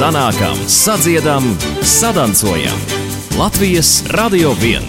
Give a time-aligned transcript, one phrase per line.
[0.00, 1.44] sanākam, sadziedam,
[1.82, 2.78] sadancojam.
[3.38, 4.80] Latvijas Radio 1!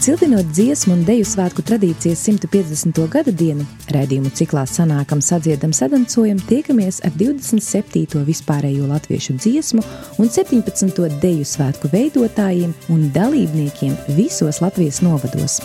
[0.00, 3.04] Cildinot dziesmu un deju svētku tradīcijas 150.
[3.12, 8.24] gada dienu, raidījumu ciklā Sanākam, sadziedam, sadancojam, tiekamies ar 27.
[8.24, 9.84] vispārējo latviešu dziesmu
[10.16, 11.08] un 17.
[11.20, 15.60] deju svētku veidotājiem un dalībniekiem visos Latvijas novados.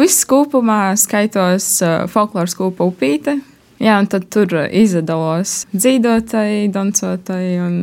[0.00, 3.38] viss kopumā skaitos uh, folkloras kūpa upīte.
[3.80, 7.76] Jā, un tad tur uh, izdalos dzīvotāji, dancotāji un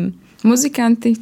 [0.48, 1.16] muzikanti.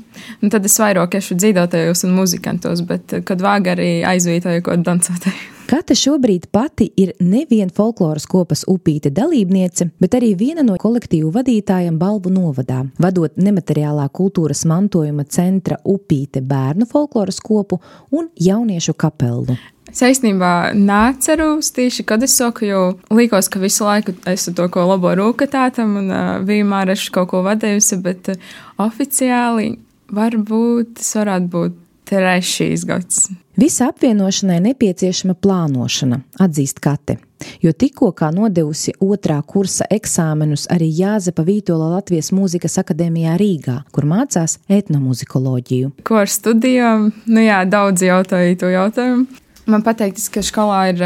[0.43, 4.87] Un tad es vairāk esmu dzīvotājos un muzikantos, bet uh, kad vāga arī aizvītoju kaut
[4.87, 5.51] dancotāju.
[5.65, 11.97] Kata šobrīd pati ir nevien folkloras kopas upīte dalībniece, bet arī viena no kolektīvu vadītājiem
[11.97, 17.81] Balvu novadā, vadot nemateriālā kultūras mantojuma centra upīte bērnu folkloras kopu
[18.13, 19.57] un jauniešu kapelu.
[19.91, 22.81] Es īstenībā neceru tieši, kad es saku, jo
[23.13, 27.43] likos, ka visu laiku esmu to ko labo rūkatātam un uh, vienmēr esmu kaut ko
[27.45, 28.53] vadījusi, bet uh,
[28.87, 29.75] oficiāli
[30.15, 33.29] varbūt tas varētu būt trešais gads.
[33.55, 37.15] Visa apvienošanai nepieciešama plānošana, atzīst Kate,
[37.63, 44.09] jo tikko kā nodevusi otrā kursa eksāmenus arī Jāzepa Vītola Latvijas Mūzikas akadēmijā Rīgā, kur
[44.11, 45.95] mācās etnomuzikoloģiju.
[46.05, 47.09] Ko ar studijām?
[47.31, 49.25] Nu jā, daudz jautāju to jautājumu.
[49.65, 50.99] Man pateikts, ka skolā ir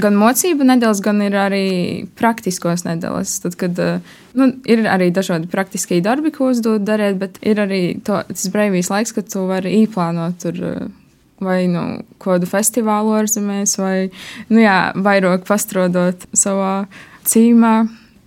[0.00, 1.66] gan mocību nedēļas, gan ir arī
[2.18, 3.36] praktiskos nedēļas.
[3.44, 7.82] Tad, kad eh, nu, ir arī dažādi praktiskie darbi, ko uzdod darīt, bet ir arī
[8.04, 10.82] to, tas brīvīs laiks, kad tu vari īplānot tur eh,
[11.42, 11.86] vai nu
[12.22, 13.96] kādu festivālu ārzemēs, vai
[14.52, 16.84] nu, jā, vairāk pastrodot savā
[17.28, 17.76] cīmā.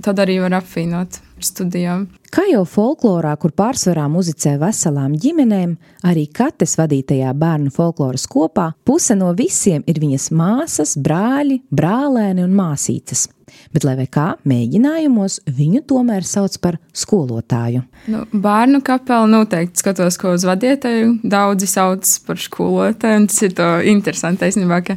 [0.06, 2.08] Tad arī var apvienot ar studijām.
[2.34, 9.16] Kā jau folklorā, kur pārsvarā muzicē veselām ģimenēm, arī kates vadītajā bērnu folkloras kopā puse
[9.16, 13.30] no visiem ir viņas māsas, brāļi, brālēni un māsītes.
[13.76, 17.84] Bet, lai kā, mēģinājumos viņu tomēr sauc par skolotāju.
[18.12, 23.22] Nu, bērnu kapela noteikti skatos, ko uz vadītāju daudzi sauc par skolotāju.
[23.22, 23.54] un Tas ir
[23.92, 24.96] interesanti, īstenībā, ka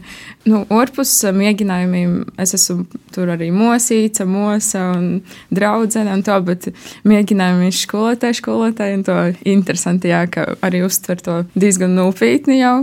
[0.48, 5.08] nu, orpus mēģinājumiem es esmu tur arī mosīca, mosa un
[5.54, 6.70] draudzene un to, bet
[7.08, 12.76] mēģinājumi ir skolotāji, skolotāji un to interesanti, jā, ka arī uztver to diezgan nopietni jau.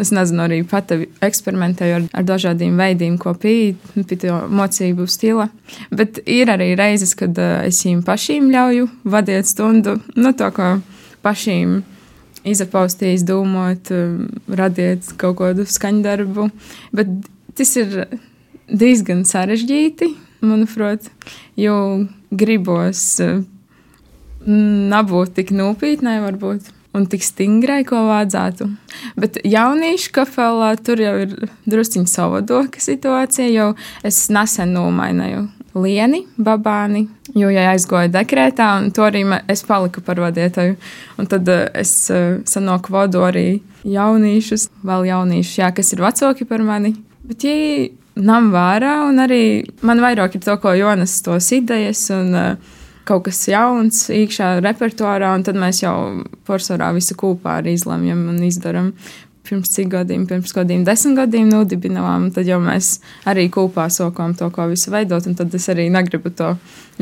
[0.00, 5.50] Es nezinu, arī pati eksperimentēju ar, ar dažādiem veidiem, ko pīt, pie to mocību stila.
[5.92, 10.70] Bet ir arī reizes, kad uh, es viņiem pašiem ļauju vadīt stundu, nu, to, ko
[11.24, 11.82] pašiem
[12.48, 14.16] izapaustīs, domāt, uh,
[14.48, 16.48] radīt kaut kādu skaņdarbu.
[16.96, 17.12] Bet
[17.60, 18.06] tas ir
[18.72, 20.08] diezgan sarežģīti,
[20.40, 21.12] manuprāt,
[21.60, 21.76] jo
[22.32, 23.42] gribos uh,
[24.48, 28.68] nebūt tik nopietnai, varbūt un tik stingrai, ko vajadzētu.
[29.20, 31.34] Bet jauniešu kafejā tur jau ir
[31.68, 33.72] drusciņš savādāka situācija, jo
[34.06, 37.06] es nesen nomainīju lieni, babāni,
[37.38, 40.76] jo ja aizgoju dekrētā, un to arī es paliku par vadītāju.
[41.20, 46.48] Un tad uh, es uh, sanoku vadu arī jauniešus, vēl jauniešus, jā, kas ir vecāki
[46.48, 46.92] par mani.
[47.24, 47.88] Bet viņi
[48.20, 49.42] nam vērā, un arī
[49.86, 52.04] man vairāk ir to, ko Jonas tos idejas.
[52.12, 52.78] Un, uh,
[53.08, 55.96] kaut kas jauns iekšā repertuārā, un tad mēs jau
[56.48, 58.92] porcelānā visu kopā arī izlemjam un izdarām.
[59.42, 64.46] Pirms cik gadiem, pirms kādiem desmit gadiem nodibinājām, tad jau mēs arī kopā sokām to,
[64.54, 66.52] ko visu veidot, un tad es arī negribu to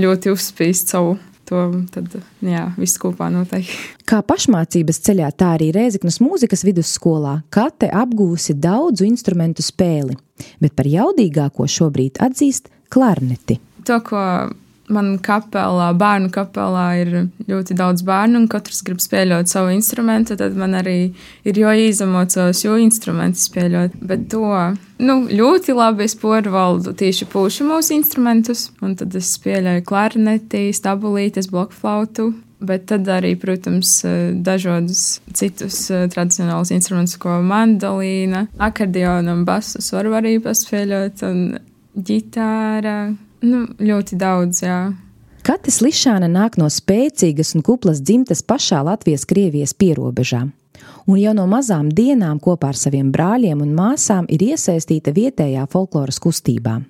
[0.00, 1.18] ļoti uzspīst savu
[1.50, 1.60] to
[1.90, 2.14] tad,
[2.44, 3.76] jā, viss kopā noteikti.
[4.08, 10.16] Kā pašmācības ceļā, tā arī Rēzeknas mūzikas vidusskolā Kate apgūsi daudzu instrumentu spēli,
[10.62, 13.58] bet par jaudīgāko šobrīd atzīst klarneti.
[13.88, 14.22] To, ko
[14.92, 17.12] man kapelā, bērnu kapelā ir
[17.48, 20.98] ļoti daudz bērnu, un katrs grib spēlēt savu instrumentu, tad man arī
[21.44, 23.96] ir izamot savus jo instrumentus spēlēt.
[24.00, 24.44] Bet to
[24.98, 31.50] nu, ļoti labi es porvaldu tieši pušu mūsu instrumentus, un tad es spēlēju klarneti, stabulītes,
[31.50, 32.32] blokflautu.
[32.60, 34.02] Bet tad arī, protams,
[34.44, 41.56] dažādus citus tradicionālus instrumentus, ko mandolīna, akordeona un basus var arī paspēlēt, un
[41.96, 44.80] ģitāra, Nu, ļoti daudz, jā.
[45.46, 50.44] Katis Lišāna nāk no spēcīgas un kuplas dzimtes pašā Latvijas-Krievijas pierobežā.
[51.08, 56.20] Un jau no mazām dienām kopā ar saviem brāļiem un māsām ir iesaistīta vietējā folkloras
[56.20, 56.80] kustībā.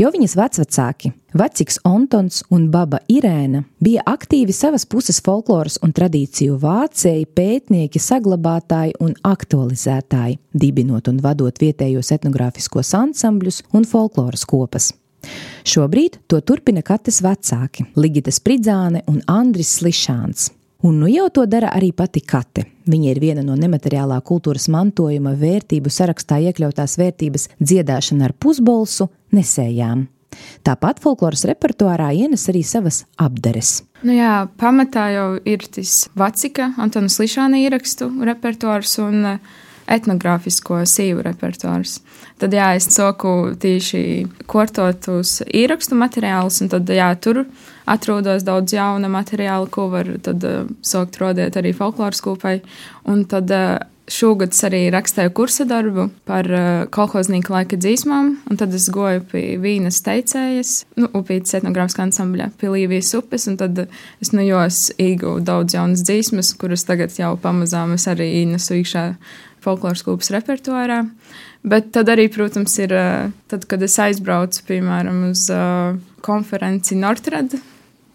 [0.00, 6.56] Jo viņas vecvecāki, Veciks Ontons un Baba Irēna, bija aktīvi savas puses folkloras un tradīciju
[6.62, 14.90] vācēji, pētnieki, saglabātāji un aktualizētāji, dibinot un vadot vietējos etnogrāfiskos ansambļus un folkloras kopas.
[15.64, 20.50] Šobrīd to turpina Kates vecāki- Ligita Spridzāne un Andris Slišāns.
[20.82, 22.66] Un nu jau to dara arī pati Kate.
[22.86, 30.06] Viņa ir viena no nemateriālā kultūras mantojuma vērtību sarakstā iekļautās vērtības dziedāšana ar pusbolsu nesējām.
[30.62, 33.82] Tāpat folkloras repertuārā ienes arī savas apdares.
[34.02, 39.38] Nu jā, pamatā jau ir tas Vacika, Antona Slišāna ierakstu repertuārs un uh,
[39.90, 41.98] etnogrāfisko sīvu repertuārs.
[42.42, 44.00] Tad, jā, es soku tieši
[44.50, 47.44] kortot uz īrakstu materiālus, un tad, jā, tur
[47.86, 52.58] atrodas daudz jauna materiāla, ko var tad uh, sokt rodēt arī folkloras kūpai.
[53.10, 58.58] Un tad uh, Šogad es arī rakstīju kursa darbu par uh, kolhoznīku laika dzīsmām, un
[58.60, 63.86] tad es goju pie vīnas teicējas, nu, upītas etnogrāfiskā ansambļa pie Līvijas upes, un tad
[63.86, 69.06] es nu jos īgu daudz jaunas dzīsmas, kuras tagad jau pamazām es arī ienesu iekšā
[69.64, 71.02] folkloras kūpas repertuārā.
[71.64, 72.92] Bet tad arī, protams, ir
[73.48, 75.94] tad, kad es aizbraucu, piemēram, uz uh,
[76.24, 77.56] konferenci Nortrad.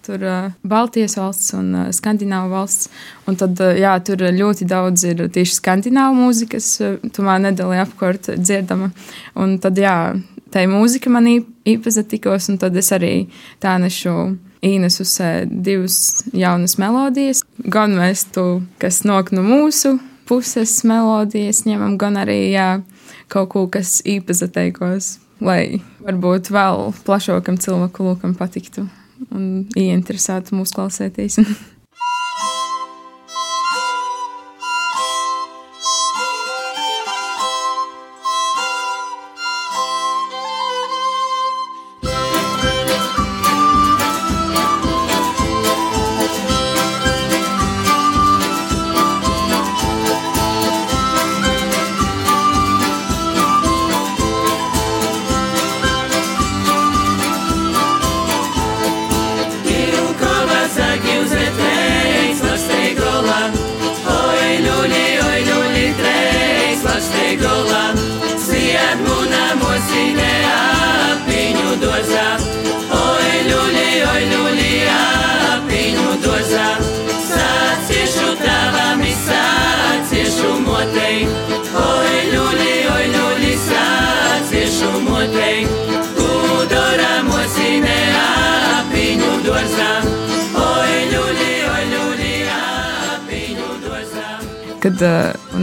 [0.06, 2.92] Tur uh, Baltijas valsts un Skandināvu valsts.
[3.30, 6.76] Un tad, jā, tur ļoti daudz ir tieši skandināvu mūzikas,
[7.16, 8.92] tomēr nedēļa apkārt dzirdama.
[9.42, 9.96] Un tad, jā,
[10.54, 13.14] tā mūzika man īpatikos, un tad es arī
[13.62, 14.14] tā nešu
[14.66, 15.06] īnesu
[15.50, 17.44] divas jaunas melodijas.
[17.66, 19.98] Gan mēs tu, kas nok no mūsu
[20.30, 22.70] puses melodijas ņemam, gan arī jā,
[23.32, 28.86] kaut ko, kas īpazateikos, lai varbūt vēl plašākam cilvēku lūkam patiktu
[29.36, 31.42] un ieinteresētu mūsu klausēties.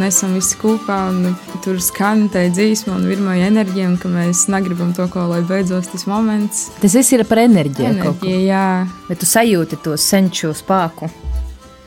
[0.07, 1.35] uh, esam visi kopā un
[1.65, 5.91] tur skan tā dzīsma un virmoja enerģija, un ka mēs negribam to, ko lai beidzos
[5.91, 6.67] tas moments.
[6.83, 7.89] Tas viss ir par enerģiju.
[7.97, 8.69] Enerģija, jā.
[9.09, 11.11] Bet tu sajūti to senču spēku.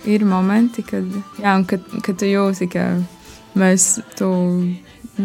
[0.09, 1.07] Ir momenti, kad,
[1.39, 2.85] jā, kad, kad tu jūti, ka
[3.59, 3.88] mēs
[4.19, 4.29] to,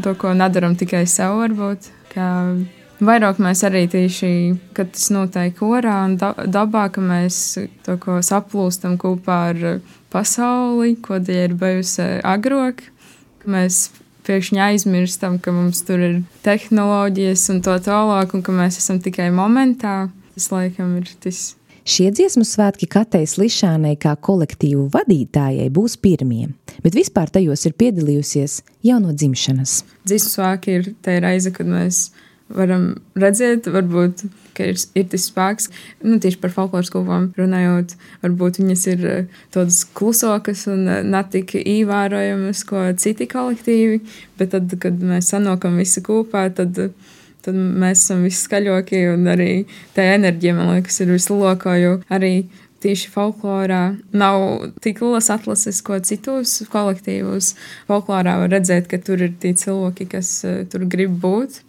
[0.04, 1.90] to ko nedaram tikai sev, varbūt.
[2.14, 2.30] Ka
[3.04, 4.28] Vairāk mēs arī tieši,
[4.72, 9.64] kad tas notiek orā un dabā, ka mēs to saplūstam kopā ar
[10.14, 12.87] pasauli, ko tie ir bijusi agrāk.
[13.44, 13.88] Mēs
[14.25, 16.14] pēkšņi aizmirstam, ka mums tur ir
[16.47, 20.09] tehnoloģijas un tā tālāk, un ka mēs esam tikai momentā.
[20.35, 21.52] Tas laikam ir tas.
[21.85, 26.47] Šie dziesmu svētki Katejas Lišānai kā kolektīvu vadītājai būs pirmie,
[26.80, 29.83] bet vispār tajos ir piedalījusies jau no dzimšanas.
[30.09, 32.06] Dziesmu svētki ir tā reize, kad mēs
[32.52, 34.24] varam redzēt, varbūt,
[34.60, 35.70] ir, ir tas spēks.
[36.04, 41.24] Nu, tieši par folkloras kopām runājot, varbūt viņas ir eh, tādas klusākas un eh, ne
[41.32, 44.02] tik ievērojamas kā citi kolektīvi,
[44.40, 46.76] bet tad, kad mēs sanākam visi kopā, tad,
[47.44, 49.50] tad mēs esam visi skaļākie un arī
[49.96, 52.36] tā enerģija, man liekas, ir vislielākā, jo arī
[52.84, 54.42] tieši folklorā nav
[54.84, 57.54] tik lielas atlases, ko citos kolektīvos.
[57.88, 61.62] Folklorā var redzēt, ka tur ir tie cilvēki, kas uh, tur grib būt,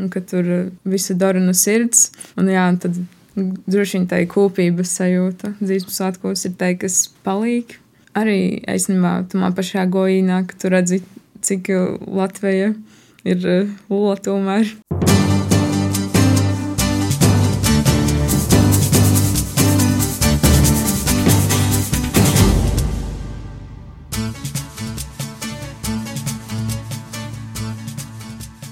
[0.00, 2.10] un ka tur uh, visu dara no sirds.
[2.40, 2.98] Un, jā, tad
[3.36, 5.54] droši vien tā ir kopības sajūta.
[5.60, 7.78] Dzīves svētkos ir tā, kas palīk.
[8.18, 11.02] Arī aizņemā tamā pašā gojīnā, ka tu redzi,
[11.46, 11.70] cik
[12.10, 12.72] Latvija
[13.28, 14.74] ir uh, lola tomēr.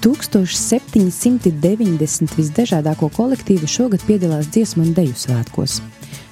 [0.03, 5.73] 1790 visdažādāko kolektīvu šogad piedalās dziesmu un deju svētkos.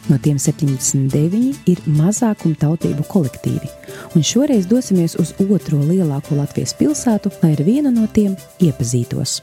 [0.07, 3.67] No tiem 79 ir mazākuma tautību kolektīvi,
[4.15, 8.31] un šoreiz dosimies uz otro lielāko Latvijas pilsētu, lai ar vienu no tiem
[8.63, 9.41] iepazītos.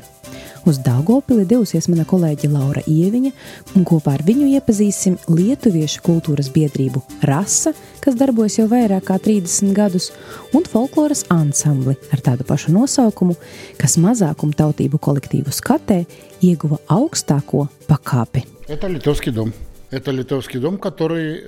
[0.69, 3.31] Uz Daugopili devusies mana kolēģe Laura Ieviņa,
[3.77, 7.73] un kopā ar viņu iepazīsim Lietuviešu kultūras biedrību Rasa,
[8.03, 10.11] kas darbojas jau vairāk kā 30 gadus,
[10.53, 13.38] un folkloras ansambli ar tādu pašu nosaukumu,
[13.79, 16.03] kas mazākuma tautību kolektīvu skatē
[16.41, 18.45] ieguva augstāko pakāpi.
[18.69, 19.51] Это литовский дом.
[19.89, 21.43] Это литовский дом, который...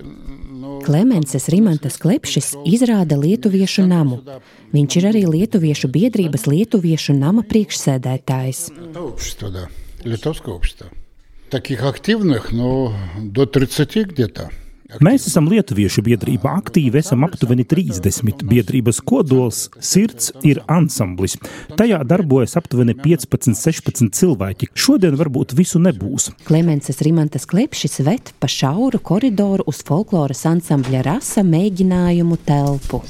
[0.65, 4.21] Nu, Klemenses Rimantas Klepšis izrāda lietuviešu namu.
[4.73, 8.71] Viņš ir arī lietuviešu biedrības lietuviešu nama priekšsēdētājs.
[8.89, 9.69] Это общество, да.
[10.03, 10.87] Литовское общество.
[11.49, 14.49] Таких активных, ну, до 30 где-то.
[15.02, 18.44] Mēs esam Lietuviešu biedrība, aktīvi esam aptuveni 30.
[18.46, 21.34] Biedrības kodols, sirds ir ansamblis.
[21.78, 24.70] Tajā darbojas aptuveni 15-16 cilvēki.
[24.78, 26.28] Šodien varbūt visu nebūs.
[26.46, 33.02] Klemenses Rimantas Klepšis ved pa šauru koridoru uz folkloras ansambļa rasa mēģinājumu telpu.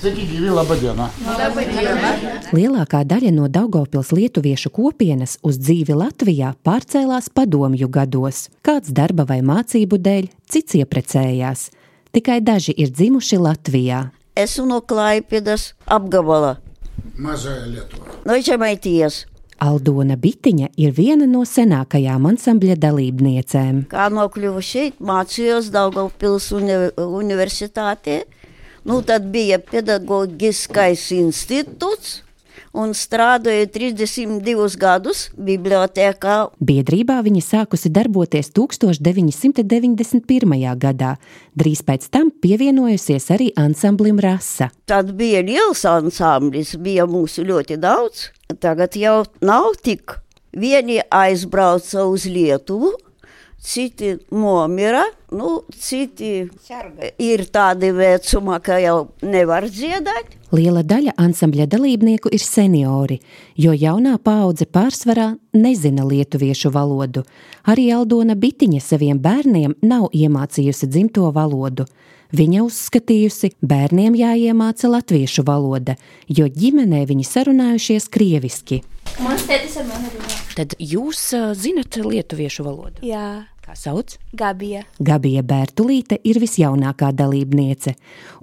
[2.56, 8.46] Lielākā daļa no Daugopils lietuviešu kopienas uz dzīvi Latvijā pārcēlās padomju gados.
[8.64, 11.66] Kāds darba vai mācību dēļ, cits ieprecējās.
[12.16, 13.98] Tikai daži ir dzimuši Latvijā.
[14.40, 16.54] Esmu no Klaipėdas apgabala,
[17.20, 18.14] Mazāja Lietuva.
[18.24, 19.26] no Žemaitijas.
[19.60, 23.82] Aldona Bitiņa ir viena no senākajām ansambļa dalībniecēm.
[23.92, 28.22] Kā nokļuvu šeit, mācījos Daugavpils uni universitātē.
[28.88, 32.22] Nu, tad bija pedagoģiskais institūts
[32.76, 36.36] un strādāju 32 gadus bibliotēkā.
[36.60, 40.76] Biedrībā viņa sākusi darboties 1991.
[40.82, 41.16] gadā.
[41.56, 44.70] Drīz pēc tam pievienojusies arī ansamblim Rasa.
[44.86, 48.30] Tad bija liels ansamblis, bija mūsu ļoti daudz.
[48.60, 50.12] Tagad jau nav tik.
[50.56, 52.96] Vieni aizbrauca uz Lietuvu,
[53.62, 56.46] citi nomira, nu, citi
[57.18, 58.96] ir tādi vecumā, ka jau
[59.26, 60.36] nevar dziedāt.
[60.54, 63.18] Liela daļa ansambļa dalībnieku ir seniori,
[63.58, 67.24] jo jaunā paudze pārsvarā nezina lietuviešu valodu.
[67.66, 71.88] Arī Aldona Bitiņa saviem bērniem nav iemācījusi dzimto valodu.
[72.36, 75.94] Viņa uzskatījusi, bērniem jāiemāca latviešu valoda,
[76.26, 78.82] jo ģimenē viņi sarunājušies krieviski.
[79.24, 80.38] Mans tētis ar mani runā.
[80.58, 83.00] Tad jūs uh, zinat lietuviešu valodu?
[83.06, 84.12] Jā, Kā sauc?
[84.30, 84.84] Gabija.
[85.02, 87.96] Gabija Bērtulīte ir visjaunākā dalībniece,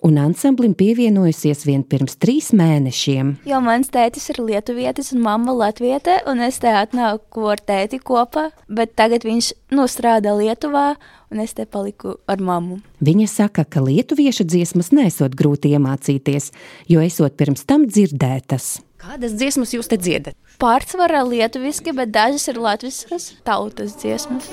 [0.03, 3.33] un ansamblim pievienojusies vien pirms trīs mēnešiem.
[3.47, 8.49] Jo mans tētis ir lietuvietis un mamma latviete, un es te atnāku ar tēti kopā,
[8.67, 10.93] bet tagad viņš nu, strādā Lietuvā,
[11.33, 12.81] un es te paliku ar mammu.
[13.03, 16.51] Viņa saka, ka lietuviešu dziesmas nesot grūti iemācīties,
[16.91, 18.75] jo esot pirms tam dzirdētas.
[19.03, 20.37] Kādas dziesmas jūs te dziedat?
[20.63, 24.47] Pārsvarā lietuviski, bet dažas ir latviskas tautas dziesmas.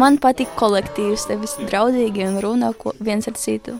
[0.00, 3.76] Man patīk kolektīvs, te visi draudzīgi un runā ko viens ar citu.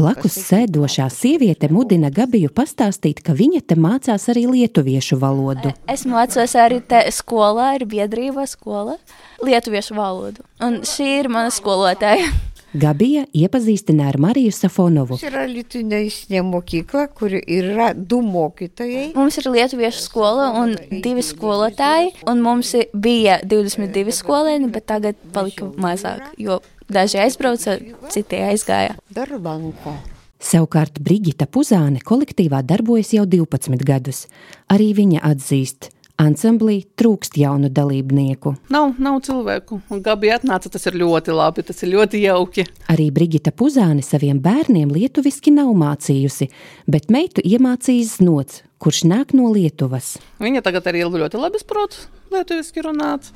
[0.00, 5.70] Blakus sēdošā sieviete mudina Gabiju pastāstīt, ka viņa te mācās arī lietuviešu valodu.
[5.86, 8.98] Es mācos arī te skolā, ir biedrība skola,
[9.46, 10.42] lietuviešu valodu.
[10.64, 12.26] Un šī ir mana skolotāja.
[12.70, 15.16] Gabija iepazīstina ar Mariju Safonovu.
[15.16, 19.08] Mums yra lituanistinė mokykla, kur yra du mokytojai.
[19.16, 25.66] Mums ir lietuviešu skola un divi skolotāji, un mums bija 22 skolēni, bet tagad palika
[25.82, 27.74] mazāk, jo daži aizbrauca,
[28.14, 28.94] citi aizgāja.
[29.10, 29.96] Dar lanko.
[30.40, 34.28] Savukārt Brigita Puzāne kolektīvā darbojas jau 12 gadus.
[34.70, 38.52] Arī viņa atzīst, Ansamblī trūkst jaunu dalībnieku.
[38.72, 39.78] Nav, nav cilvēku.
[39.88, 42.66] Un Gabija atnāca, tas ir ļoti labi, tas ir ļoti jauki.
[42.92, 46.50] Arī Brigita Puzāne saviem bērniem lietuviski nav mācījusi,
[46.90, 50.18] bet meitu iemācījis nots, kurš nāk no Lietuvas.
[50.44, 51.96] Viņa tagad arī ļoti labi saprot
[52.34, 53.32] lietuviski runāt.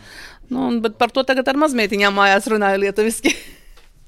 [0.52, 3.32] Nu, bet par to tagad ar mazmeitiņām mājās runāju lietuviski.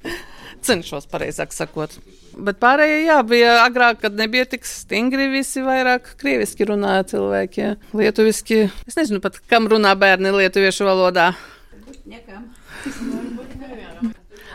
[0.67, 1.93] Cenšos pareizāk sakot.
[2.37, 7.63] Bet pārējie, jā, bija agrāk, kad nebija tik stingri, visi vairāk krieviski runāja cilvēki.
[7.63, 7.71] Jā.
[7.97, 8.59] Lietuviski,
[8.89, 11.31] es nezinu pat, kam runā bērni lietuviešu valodā.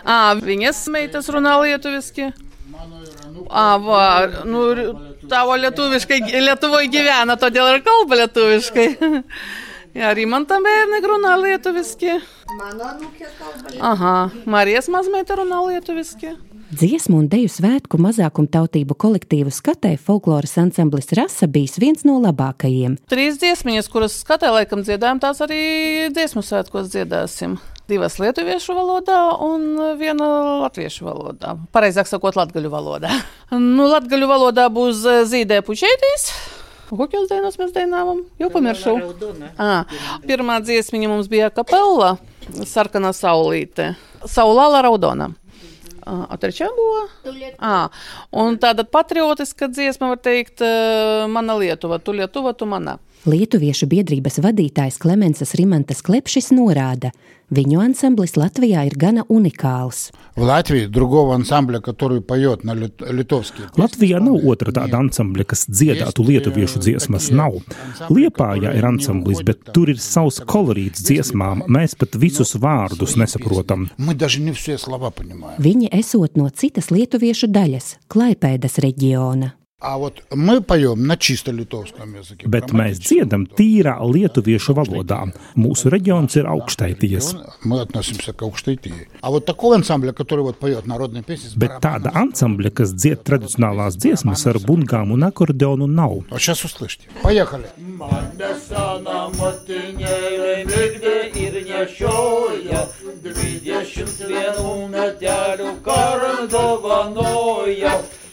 [0.02, 2.30] Ā, viņas meitas runā lietuviski.
[3.50, 4.04] Ā, va,
[4.46, 4.62] nu,
[5.30, 8.88] tavo lietuviškai, Lietuvoje gyvena, todėl ir kalba lietuviškai.
[9.98, 12.16] Jā, arī man tam bērni runā lietuviski.
[12.56, 13.74] Mano anūkė kalba.
[13.92, 14.14] Aha,
[14.50, 16.34] Marijas mazmeita runā lietuviski.
[16.72, 22.96] Dziesmu un deju svētku mazākumtautību kolektīvu skatē folkloras ansamblis Rasa bijis viens no labākajiem.
[23.12, 25.60] Trīs dziesmiņas, kuras skatē laikam dziedājam, tās arī
[26.16, 27.58] dziesmu svētkos dziedāsim.
[27.92, 29.68] Divas lietuviešu valodā un
[30.00, 30.30] viena
[30.62, 31.58] latviešu valodā.
[31.76, 33.12] Pareizāk sakot, latgaļu valodā.
[33.52, 36.30] Nu, latgaļu valodā būs eh, Zīdē Pučētīs.
[36.92, 38.18] Kokios dainos mēs dainājām?
[38.42, 38.92] Jau pamiršu.
[39.56, 39.84] À,
[40.28, 42.18] pirmā dziesmiņa mums bija kapela,
[42.68, 43.94] sarkana saulīte.
[44.28, 45.30] Saulāla raudona.
[46.02, 47.52] А а trešā bija?
[47.62, 47.88] À,
[48.34, 52.98] un tāda patriotiska dziesma, var teikt, eh, mana Lietuva, tu Lietuva, tu mana.
[53.27, 57.09] Lietuviešu biedrības vadītājs Klemens Rimantas Klepšis norāda,
[57.51, 60.11] viņu ansamblis Latvijā ir gana unikāls.
[60.37, 63.65] В Латвии другого ансамбля, который поет на лит- литовский.
[63.75, 67.31] Latvijā nav otra tāda ansambļa, kas dziedātu lietuviešu dziesmas.
[67.31, 67.59] Nav.
[68.09, 71.65] Liepājā ir ansamblis, bet tur ir savs kolorīts dziesmām.
[71.67, 73.89] Mēs pat visus vārdus nesaprotam.
[73.97, 75.59] Мы даже не все слова понимаем.
[75.59, 79.51] Viņi esot no citas lietuviešu daļas, Klaipēdas reģiona.
[79.81, 82.47] А вот мы поем на чисто литовском языке.
[82.49, 85.19] Bet mēs dziedam tīrā lietuviešu valodā.
[85.53, 87.35] Mūsu reģions ir augštaities.
[87.63, 89.07] Мы относимся к Аукштайтии.
[89.21, 93.21] А вот такого ансамбля, который вот поет народные песни с Bet tāda ansambļa, kas dzied
[93.21, 96.25] tradicionālās dziesmas ar bungām un akordeonu, nav.
[96.31, 97.05] Вот сейчас услышите.
[97.21, 97.67] Поехали.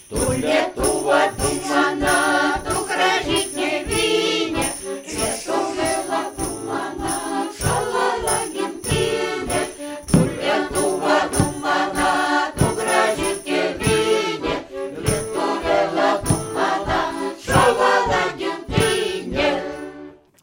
[0.09, 1.68] Tulle tuva tulle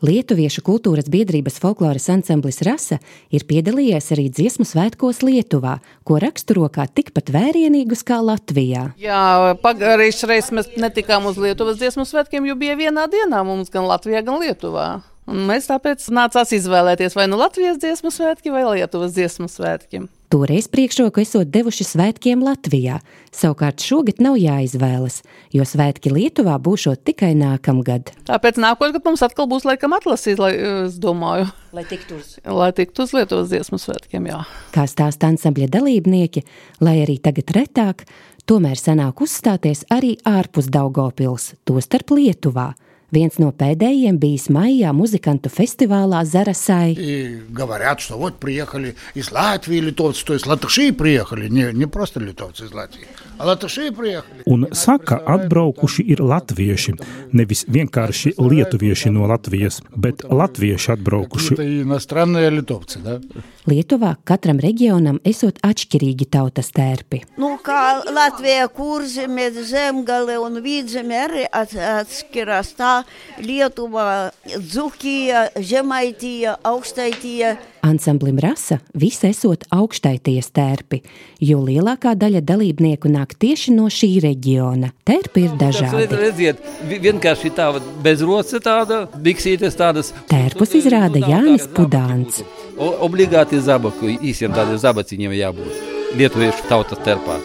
[0.06, 2.98] Lietuviešu kultūras biedrības folkloras ansamblis Rasa
[3.34, 8.90] ir piedalījies arī dziesmu svētkos Lietuvā, ko raksturo kā tikpat vērienīgus kā Latvijā.
[9.02, 13.88] Jā, pagājušajā reizē mēs netikām uz Lietuvas dziesmu svētkiem, jo bija vienā dienā mums gan
[13.88, 14.86] Latvijā, gan Lietuvā.
[15.26, 20.04] Un mēs tāpēc nācās izvēlēties vai nu Latvijas dziesmu svētki vai Lietuvas dziesmu svētki.
[20.26, 22.96] Toreiz priekšroku esot devuši svētkiem Latvijā,
[23.30, 25.20] savukārt šogad nav jāizvēlas,
[25.54, 28.10] jo svētki Lietuvā būšot tikai nākamgad.
[28.26, 30.50] Tāpēc nākamgad mums atkal būs laikam atlasīt, lai,
[30.88, 32.32] es domāju, Lai tiktu uz.
[32.42, 34.26] lai tiktu uz Lietuvas dziesmu svētkiem.
[34.32, 34.40] Jā.
[34.74, 36.42] Kā stāsta ansambļa dalībnieki,
[36.82, 38.02] lai arī tagad retāk,
[38.50, 42.72] tomēr sanāk uzstāties arī ārpus Daugopils, tostarp Lietuvā.
[43.11, 46.95] Viens no pēdējiem bijis maijā muzikantu festivālā Zarasai.
[46.95, 52.21] И говорят, что вот приехали из Латвии литовцы, то есть латыши приехали, не, не просто
[52.21, 54.43] литовцы из Латвии, а латыши приехали.
[54.45, 56.93] Un saka, atbraukuši ir latvieši.
[57.33, 61.53] Nevis vienkārši lietuvieši no Latvijas, bet latvieši atbraukuši.
[61.55, 63.19] Это иностранные литовцы, да?
[63.67, 67.25] Lietuvā katram reģionam esot atšķirīgi tautas tērpi.
[67.37, 72.71] Nu, kā Latvija, kurzeme, zemgale un vidzeme arī at, atskirās.
[72.79, 72.94] Tā
[73.42, 77.56] Lietuva, Dzukija, Žemaitija, Augstaitija.
[77.86, 81.02] Ansamblim Rasa visi esot augštaities tērpi,
[81.40, 84.90] jo lielākā daļa dalībnieku nāk tieši no šī reģiona.
[85.06, 86.08] Tērpi ir dažādi.
[86.10, 87.68] Redziet, vi- vienkārši tā
[88.02, 90.12] bezroce tāda, biksītes tādas.
[90.26, 92.42] Tērpus izrāda Jānis Pudāns.
[92.76, 97.38] Obligāti zabaku, īsiem tādiem zabaciņiem jābūt lietuviešu tautas terpā.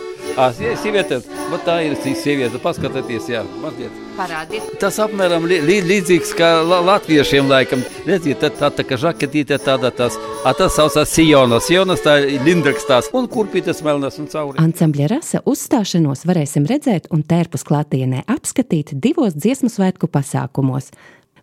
[0.56, 1.20] Sie- Sieviete,
[1.52, 3.92] bet tā ir šī sieviete, paskatieties, jā, mazliet.
[4.18, 4.64] Parādiet.
[4.80, 7.84] Tas apmēram li, li, līdzīgs kā la, latviešiem laikam.
[8.06, 12.42] Redziet, tā, tā, tā kā žaketīte tāda, tas, a, tas saucās Sionas, Sionas tā ir
[12.46, 14.58] lindraks tās, un kurpītes melnas un cauri.
[14.62, 20.92] Ansambļa Rasa uzstāšanos varēsim redzēt un tērpus klātienē apskatīt divos dziesmu svētku pasākumos.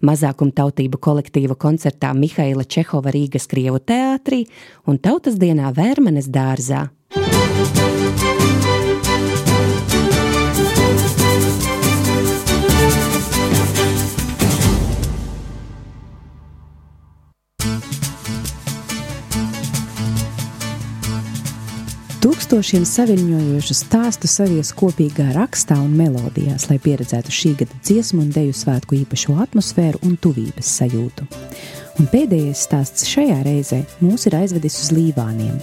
[0.04, 4.44] Mazākumtautību kolektīvu koncertā Mihaila Čehova Rīgas Krievu teātrī
[4.86, 6.86] un Tautas dienā Vērmanes dārzā.
[22.18, 28.56] Tūkstošiem saviņojošu stāstu savies kopīgā rakstā un melodijās, lai pieredzētu šī gada dziesmu un deju
[28.58, 31.28] svētku īpašo atmosfēru un tuvības sajūtu.
[31.98, 35.56] Un pēdējais stāsts šajā reizē mūs ir aizvedis uz Līvāniem,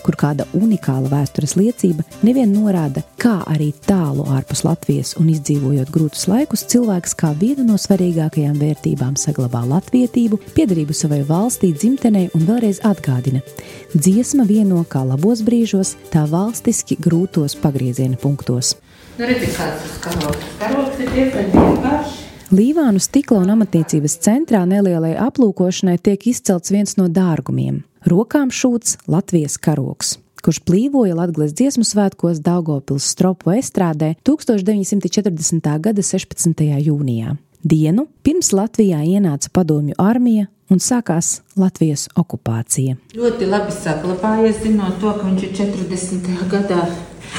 [0.00, 6.24] kur kāda unikāla vēstures liecība nevien norāda, kā arī tālu ārpus Latvijas un izdzīvojot grūtus
[6.32, 12.80] laikus, cilvēks kā vienu no svarīgākajām vērtībām saglabā latvietību, piedarību savai valstī, dzimtenei un vēlreiz
[12.88, 13.44] atgādina:
[13.92, 18.78] dziesma vieno kā labos brīžos, tā valstiski grūtos pagrieziena punktos.
[19.18, 20.52] Nu, redzi, kāds tas karoks.
[20.56, 22.21] Karoks ir diezgan vienkāršs.
[22.52, 27.78] Līvānu stikla un amatniecības centrā nelielai aplūkošanai tiek izcelts viens no dārgumiem-
[28.12, 35.78] rokām šūts Latvijas karoks kurš plīvoja Latvijas dziesmu svētkos Daugopils stropu estrādē 1940.
[35.80, 36.82] gada 16.
[36.82, 37.36] jūnijā.
[37.64, 42.98] Dienu pirms Latvijā ienāca padomju armija un sākās Latvijas okupācija.
[43.14, 46.48] Ļoti labi saglabājies, zinot to, ka viņš ir 40.
[46.50, 46.82] gadā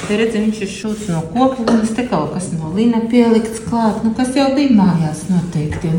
[0.04, 4.12] Te redzi, viņš ir šūts no koplūnas, te kaut kas no lina pielikts klāt, nu,
[4.18, 5.94] kas jau bija mājās noteikti.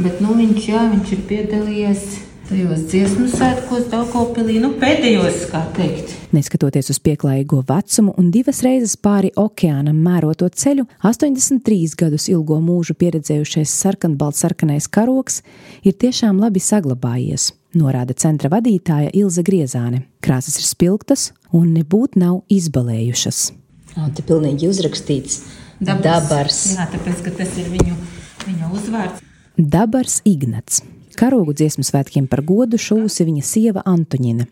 [0.00, 2.06] Bet nu, viņš, jā, viņš ir piedalījies
[2.46, 6.14] tajos dziesmu svētkos Daugopilī, nu, pēdējos, kā teikt.
[6.36, 12.94] Neskatoties uz pieklājīgo vecumu un divas reizes pāri okeānam mēroto ceļu, 83 gadus ilgo mūžu
[13.00, 15.42] pieredzējušais sarkanbalts sarkanais karoks
[15.82, 20.02] ir tiešām labi saglabājies norāda centra vadītāja Ilze Griezāne.
[20.24, 23.40] Krāsas ir spilgtas un nebūtu nav izbalējušas.
[23.96, 25.40] Un te pilnīgi uzrakstīts
[25.80, 26.04] dabars.
[26.04, 26.60] dabars.
[26.76, 27.96] Jā, tāpēc, ka tas ir viņu,
[28.44, 29.24] viņa uzvārds.
[29.56, 30.82] Dabars Ignats.
[31.16, 34.44] Karogu dziesmu svētkiem par godu šūsi viņa sieva Antoņina.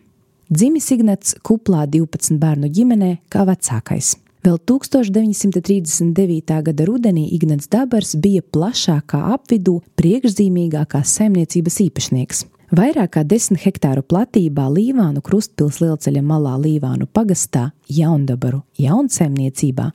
[0.49, 4.15] Dzimis Ignats kuplā 12 bērnu ģimenē kā vecākais.
[4.45, 6.57] Vēl 1939.
[6.67, 12.43] gada rudenī Ignats Dabars bija plašākā apvidū priekšzīmīgākās saimniecības īpašnieks.
[12.73, 19.91] Vairāk kā 10 hektāru platībā Līvānu krustpils lielceļa malā Līvānu pagastā Jaundabaru jaunsaimniecībā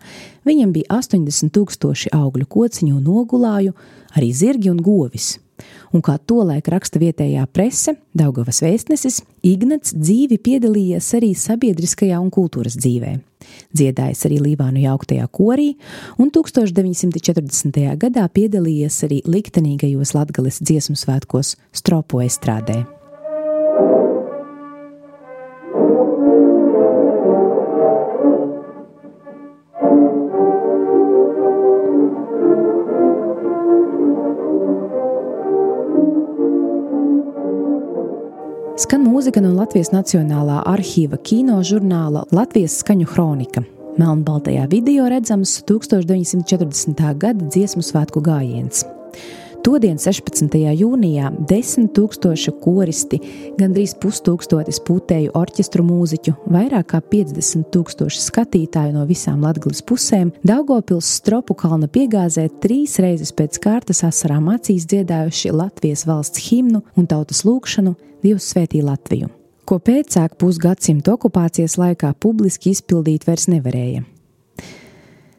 [0.47, 3.75] viņam bija 80 tūkstoši augļu kociņu un ogulāju,
[4.15, 5.41] arī zirgi un govis.
[5.91, 12.79] Un kā tolaik raksta vietējā prese, Daugavas vēstnesis, Ignats dzīvi piedalījies arī sabiedriskajā un kultūras
[12.79, 13.17] dzīvē
[13.77, 15.75] dziedājis arī Līvānu jauktajā korī,
[16.21, 17.83] un 1940.
[18.01, 23.00] gadā piedalījies arī liktenīgajos Latgales dziesmu svētkos Stropo estrādē.
[38.81, 43.61] Skan mūzika no Latvijas Nacionālā arhīva kino žurnāla Latvijas skaņu kronika.
[44.01, 47.03] Melnbaltajā video redzams 1940.
[47.21, 48.87] gada dziesmu svētku gājiens.
[49.61, 50.57] Todien, 16.
[50.81, 53.21] jūnijā, 10 tūkstoši koristi,
[53.61, 61.19] gandrīz pustūkstotis pūtēju orķestru mūziķu, vairāk kā 50 tūkstoši skatītāju no visām Latvijas pusēm, Daugopils
[61.21, 67.45] stropu kalna piegāzē trīs reizes pēc kārtas asarām acīs dziedājuši Latvijas valsts himnu un tautas
[67.45, 69.31] lūgšanu Dievs svētī Latviju,
[69.65, 74.03] ko pēcāk pusgadsimta okupācijas laikā publiski izpildīt vairs nevarēja.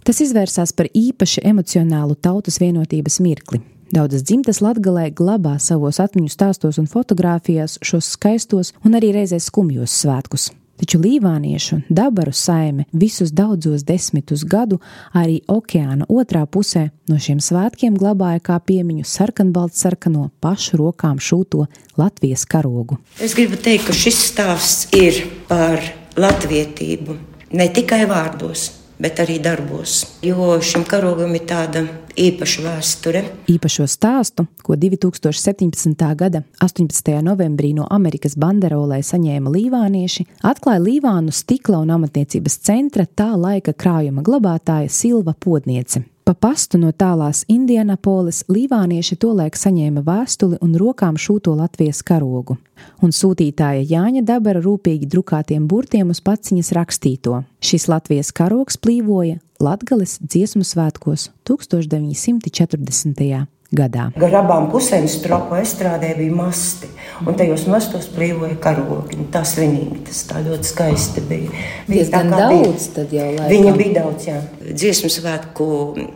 [0.01, 3.61] Tas izvērsās par īpaši emocionālu tautas vienotības mirkli.
[3.91, 9.93] Daudzas dzimtas latgalē glabā savos atmiņu stāstos un fotografijās šos skaistos un arī reizē skumjos
[10.01, 10.49] svētkus.
[10.81, 14.79] Taču līvāniešu dabaru saime visus daudzos desmitus gadu
[15.13, 21.67] arī okeāna otrā pusē no šiem svētkiem glabāja kā piemiņu sarkanbaltu sarkano pašu rokām šūto
[22.01, 22.97] Latvijas karogu.
[23.21, 25.85] Es gribu teikt, ka šis stāsts ir par
[26.17, 27.17] latvietību
[27.53, 30.05] ne tikai vārdos, bet arī darbos.
[30.21, 31.83] Jo šim karogam ir tāda
[32.19, 33.23] īpaša vēsture.
[33.51, 36.05] Īpašo stāstu, ko 2017.
[36.19, 37.13] gada 18.
[37.25, 44.23] novembrī no Amerikas banderolē saņēma līvānieši, atklāja Līvānu stikla un amatniecības centra tā laika krājuma
[44.25, 46.05] glabātāja Silva Podniece.
[46.31, 52.55] Pa pastu no tālās Indianapolis līvānieši tolaik saņēma vēstuli un rokām šūto Latvijas karogu,
[53.03, 57.43] un sūtītāja Jāņa Dabara rūpīgi drukātiem burtiem uz paciņas rakstīto.
[57.59, 64.09] Šis Latvijas karogs plīvoja Latgales dziesmu svētkos 1940 gadā.
[64.19, 66.89] Gar abām pusēm stropu estrādē bija masti,
[67.23, 69.19] un tajos mastos plīvoja karogi.
[69.31, 71.63] Tā svinīgi, tas tā ļoti skaisti bija.
[71.87, 72.91] Bija tā kā daudz, bija.
[72.97, 73.53] tad jau laikam.
[73.53, 74.41] Viņa bija daudz, jā.
[74.67, 75.71] Dziesmu svētku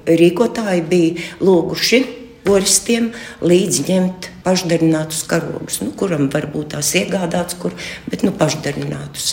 [0.09, 2.03] rīkotāji bija lūguši
[2.45, 3.07] koristiem
[3.41, 7.73] līdzi ņemt pašdarinātus karogus, nu, kuram varbūt tās iegādāts, kur,
[8.11, 9.31] bet nu, pašdarinātus.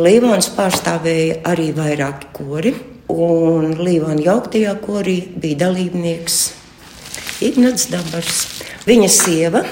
[0.00, 2.72] Līvāns pārstāvēja arī vairāki kori,
[3.10, 6.40] un Līvāna jauktajā korī bija dalībnieks
[7.40, 8.40] Ignats Dabars.
[8.84, 9.62] Viņa sieva,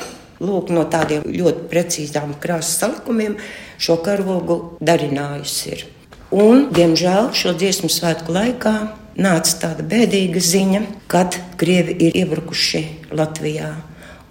[0.40, 3.36] lūk, no tādiem ļoti precīzām krāsas salikumiem,
[3.76, 5.84] šo karogu darinājusi ir.
[6.32, 8.74] Un, diemžēl, šo dziesmu svētku laikā
[9.20, 13.74] nāca tāda bēdīga ziņa, kad krievi ir iebrukuši Latvijā.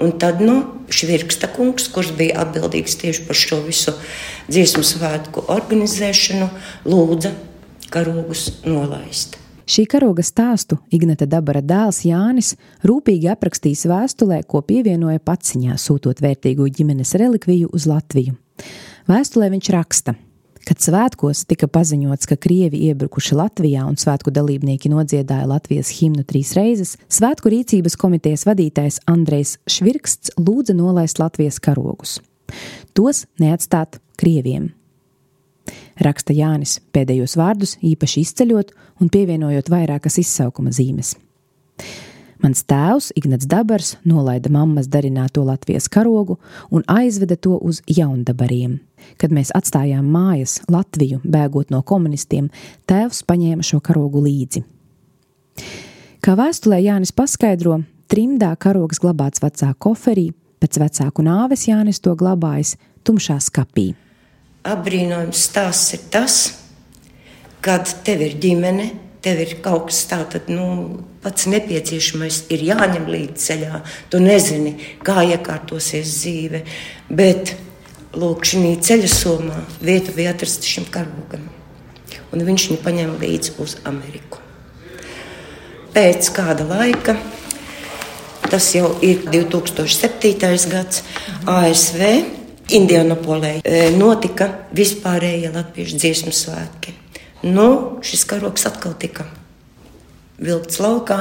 [0.02, 3.94] Un tad nu, Švirksta kungs, kurš bija atbildīgs tieši par šo visu
[4.50, 6.48] dziesmu svētku organizēšanu,
[6.90, 7.36] lūdza
[7.94, 9.38] karogus nolaist.
[9.68, 12.54] Šī karoga stāstu Ignata Dabara dēls Jānis
[12.88, 18.38] rūpīgi aprakstīs vēstulē, ko pievienoja paciņā, sūtot vērtīgu ģimenes relikviju uz Latviju.
[19.12, 20.14] Vēstulē viņš raksta,
[20.64, 26.54] kad svētkos tika paziņots, ka krievi iebrukuši Latvijā un svētku dalībnieki nodziedāja Latvijas himnu trīs
[26.56, 32.22] reizes, svētku rīcības komitejas vadītājs Andrejs Švirksts lūdza nolaist Latvijas karogus.
[32.96, 34.77] Tos neatstāt krieviem
[36.04, 41.16] raksta Jānis pēdējos vārdus īpaši izceļot un pievienojot vairākas izsaukuma zīmes.
[42.38, 46.38] Mans tēvs, Ignats Dabars, nolaida mammas darināto Latvijas karogu
[46.70, 48.78] un aizveda to uz jaundabariem.
[49.18, 52.52] Kad mēs atstājām mājas Latviju, bēgot no komunistiem,
[52.90, 54.64] tēvs paņēma šo karogu līdzi.
[56.22, 57.80] Kā vēstulē Jānis paskaidro,
[58.12, 60.30] trimdā karogs glabāts vecā koferī,
[60.62, 63.96] pēc vecāku nāves Jānis to glabājis tumšā skapī
[64.68, 66.38] apbrīnojams stāsts ir tas,
[67.64, 68.90] kad tev ir ģimene,
[69.24, 73.82] tev ir kaut kas tāds, nu, pats nepieciešamais ir jāņem līdzi ceļā.
[74.12, 76.64] Tu nezini, kā iekārtosies dzīve,
[77.10, 77.56] bet
[78.18, 81.48] lūk, šī ceļa somā vieta bija atrasta šim karogam.
[82.32, 84.44] Un viņš viņu paņēma līdzi uz Ameriku.
[85.96, 87.18] Pēc kāda laika,
[88.48, 90.70] tas jau ir 2007.
[90.72, 91.04] gads,
[91.50, 92.37] ASV
[92.68, 96.94] Indianapolē e, notika vispārējie latviešu dziesmu svētki.
[97.48, 99.24] Nu, šis karoks atkal tika
[100.38, 101.20] vilkts laukā,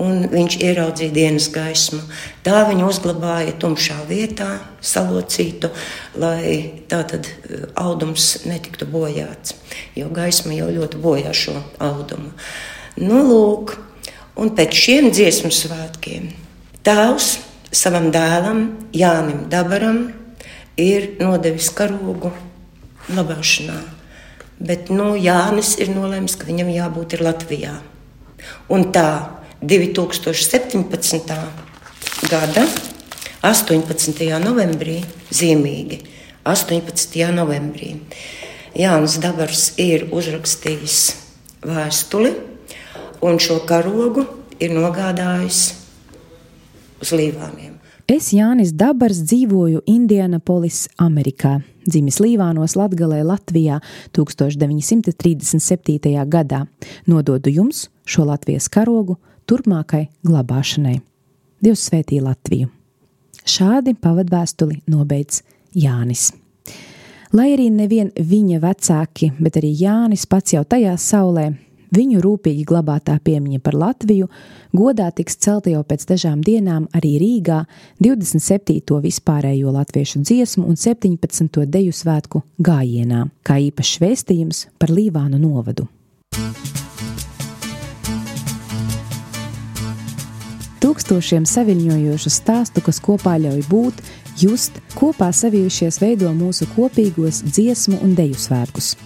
[0.00, 2.00] un viņš ieraudzīja dienas gaismu.
[2.46, 4.48] Tā viņa uzglabāja tumšā vietā,
[4.84, 5.72] salocītu,
[6.20, 9.58] lai tātad e, audums netiktu bojāts,
[9.98, 12.30] jo gaisma jau ļoti bojā šo audumu.
[13.02, 13.76] Nu, lūk,
[14.38, 16.30] un pēc šiem dziesmu svētkiem
[16.86, 17.38] tēvs
[17.74, 20.04] savam dēlam Jānim Dabaram
[20.80, 22.32] ir nodevis karogu
[23.08, 23.80] glabāšanā.
[24.64, 27.74] Bet nu, Jānis ir nolēmis, ka viņam jābūt Latvijā.
[28.72, 29.08] Un tā
[29.62, 31.36] 2017.
[32.30, 32.66] gada
[33.44, 34.24] 18.
[34.40, 35.02] novembrī,
[35.34, 36.00] zīmīgi
[36.44, 37.20] 18.
[37.34, 37.94] novembrī,
[38.74, 40.98] Jānis Dabars ir uzrakstījis
[41.64, 42.34] vēstuli
[43.24, 44.26] un šo karogu
[44.60, 45.60] ir nogādājis
[47.00, 47.73] uz Līvāniem.
[48.04, 51.64] Es, Jānis Dabars, dzīvoju Indianapolis, Amerikā.
[51.88, 53.78] Dzimis Līvānos Latgalē, Latvijā
[54.12, 56.12] 1937.
[56.28, 56.68] gadā.
[57.08, 59.16] Nododu jums šo Latvijas karogu
[59.48, 61.00] turpmākai glabāšanai.
[61.64, 62.68] Dievs svētī Latviju!
[63.48, 65.40] Šādi pavadvēstuli nobeidz
[65.72, 66.36] Jānis.
[67.32, 71.56] Lai arī nevien viņa vecāki, bet arī Jānis pats jau tajā saulē
[71.94, 74.26] Viņu rūpīgi glabātā piemiņa par Latviju
[74.74, 77.60] godā tiks celta jau pēc dažām dienām arī Rīgā
[78.02, 78.98] 27.
[79.04, 81.62] vispārējo latviešu dziesmu un 17.
[81.70, 85.86] deju svētku gājienā, kā īpašs vēstījums par Līvānu novadu.
[90.82, 94.02] Tūkstošiem saviņojošu stāstu, kas kopā ļauj būt,
[94.42, 98.96] just, kopā savijušies veido mūsu kopīgos dziesmu un deju svētkus.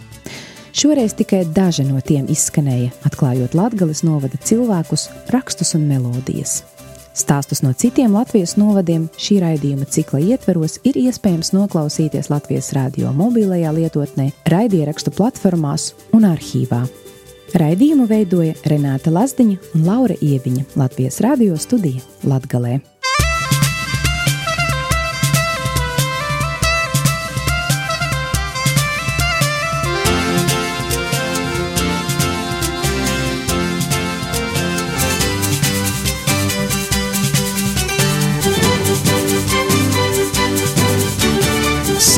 [0.78, 6.60] Šoreiz tikai daži no tiem izskanēja, atklājot Latvijas novada cilvēkus, rakstus un melodijas.
[7.18, 13.72] Stāstus no citiem Latvijas novadiem šī raidījuma cikla ietveros ir iespējams noklausīties Latvijas radio mobilajā
[13.74, 16.84] lietotnē, raidierakstu platformās un arhīvā.
[17.58, 22.76] Raidījumu veidoja Renāta Lazdiņa un Laura Ieviņa Latvijas radio studija Latgalē.